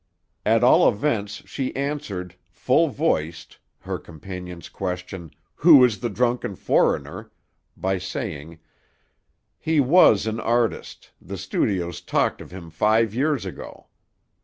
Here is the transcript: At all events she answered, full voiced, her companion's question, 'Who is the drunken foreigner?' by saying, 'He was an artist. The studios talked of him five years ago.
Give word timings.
At 0.47 0.63
all 0.63 0.89
events 0.89 1.43
she 1.45 1.75
answered, 1.75 2.33
full 2.49 2.87
voiced, 2.87 3.59
her 3.81 3.99
companion's 3.99 4.67
question, 4.67 5.29
'Who 5.57 5.83
is 5.85 5.99
the 5.99 6.09
drunken 6.09 6.55
foreigner?' 6.55 7.29
by 7.77 7.99
saying, 7.99 8.57
'He 9.59 9.79
was 9.79 10.25
an 10.25 10.39
artist. 10.39 11.11
The 11.21 11.37
studios 11.37 12.01
talked 12.01 12.41
of 12.41 12.49
him 12.49 12.71
five 12.71 13.13
years 13.13 13.45
ago. 13.45 13.89